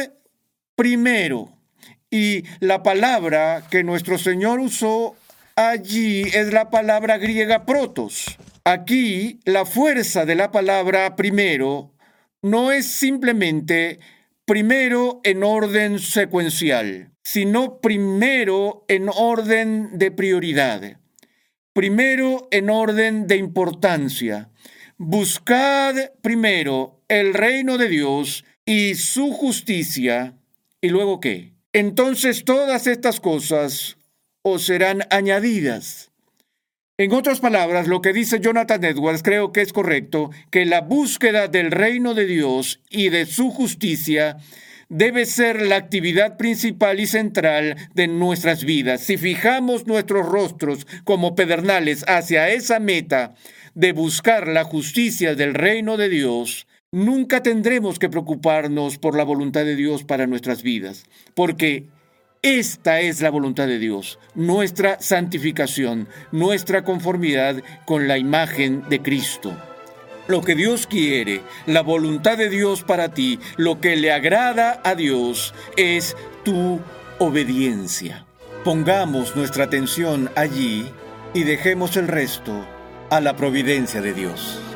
primero. 0.77 1.59
Y 2.11 2.45
la 2.61 2.85
palabra 2.85 3.67
que 3.71 3.83
nuestro 3.83 4.19
Señor 4.19 4.61
usó 4.61 5.17
allí 5.57 6.23
es 6.23 6.53
la 6.53 6.71
palabra 6.71 7.19
griega 7.19 7.65
protos 7.67 8.39
Aquí 8.67 9.41
la 9.45 9.67
fuerza 9.67 10.25
de 10.25 10.37
la 10.37 10.51
palabra 10.51 11.17
primero 11.17 11.93
no 12.41 12.73
es 12.73 12.87
simplemente 12.87 13.99
primero 14.47 15.21
en 15.23 15.43
orden 15.43 15.99
secuencial, 15.99 17.11
sino 17.23 17.83
primero 17.83 18.87
en 18.89 19.11
orden 19.15 19.99
de 19.99 20.11
prioridad, 20.11 20.99
primero 21.75 22.49
en 22.51 22.71
orden 22.71 23.27
de 23.27 23.37
importancia. 23.37 24.49
Buscad 24.97 25.97
primero 26.23 27.03
el 27.09 27.35
reino 27.35 27.77
de 27.77 27.89
Dios 27.91 28.47
y 28.65 28.95
su 28.95 29.31
justicia, 29.31 30.39
y 30.81 30.89
luego 30.89 31.21
qué. 31.21 31.53
Entonces 31.75 32.47
todas 32.47 32.87
estas 32.87 33.21
cosas 33.21 33.99
os 34.47 34.65
serán 34.65 35.07
añadidas. 35.09 36.11
En 36.99 37.13
otras 37.13 37.41
palabras, 37.41 37.89
lo 37.89 38.03
que 38.03 38.13
dice 38.13 38.41
Jonathan 38.41 38.85
Edwards 38.85 39.23
creo 39.23 39.53
que 39.53 39.63
es 39.63 39.73
correcto, 39.73 40.31
que 40.51 40.67
la 40.67 40.83
búsqueda 40.83 41.49
del 41.49 41.71
reino 41.71 42.13
de 42.13 42.27
Dios 42.27 42.81
y 42.91 43.09
de 43.09 43.25
su 43.25 43.51
justicia 43.51 44.37
debe 44.91 45.25
ser 45.25 45.63
la 45.63 45.77
actividad 45.77 46.37
principal 46.37 47.01
y 47.01 47.07
central 47.07 47.77
de 47.95 48.07
nuestras 48.07 48.65
vidas. 48.65 49.01
Si 49.01 49.17
fijamos 49.17 49.87
nuestros 49.87 50.27
rostros 50.27 50.87
como 51.05 51.35
pedernales 51.35 52.05
hacia 52.07 52.51
esa 52.51 52.81
meta 52.81 53.35
de 53.75 53.93
buscar 53.93 54.47
la 54.47 54.65
justicia 54.65 55.35
del 55.35 55.55
reino 55.55 55.97
de 55.97 56.11
Dios, 56.11 56.67
nunca 56.93 57.43
tendremos 57.43 57.99
que 57.99 58.11
preocuparnos 58.11 58.99
por 58.99 59.17
la 59.17 59.25
voluntad 59.25 59.65
de 59.65 59.75
Dios 59.75 60.05
para 60.05 60.27
nuestras 60.27 60.63
vidas, 60.63 61.07
porque 61.35 61.89
esta 62.45 63.01
es 63.01 63.23
la 63.23 63.31
voluntad 63.31 63.67
de 63.67 63.79
Dios, 63.79 64.19
nuestra 64.35 65.01
santificación, 65.01 66.09
nuestra 66.31 66.85
conformidad 66.85 67.57
con 67.87 68.07
la 68.07 68.19
imagen 68.19 68.87
de 68.91 69.01
Cristo. 69.01 69.57
Lo 70.29 70.43
que 70.43 70.55
Dios 70.55 70.87
quiere, 70.87 71.41
la 71.65 71.81
voluntad 71.81 72.37
de 72.37 72.51
Dios 72.51 72.83
para 72.83 73.15
ti, 73.15 73.41
lo 73.57 73.81
que 73.81 73.97
le 73.97 74.13
agrada 74.13 74.83
a 74.85 74.95
Dios 74.95 75.55
es 75.79 76.19
tu 76.45 76.83
obediencia. 77.19 78.27
Pongamos 78.63 79.35
nuestra 79.37 79.65
atención 79.65 80.31
allí 80.37 80.87
y 81.33 81.45
dejemos 81.45 81.97
el 81.97 82.09
resto 82.09 82.67
a 83.09 83.23
la 83.23 83.37
providencia 83.37 84.03
de 84.03 84.13
Dios. 84.13 84.74